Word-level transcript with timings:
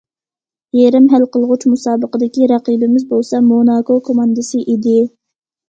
يېرىم 0.77 1.05
ھەل 1.11 1.25
قىلغۇچ 1.35 1.65
مۇسابىقىدىكى 1.73 2.49
رەقىبىمىز 2.53 3.07
بولسا 3.13 3.45
موناكو 3.53 4.01
كوماندىسى 4.11 4.67
ئىدى. 4.67 4.99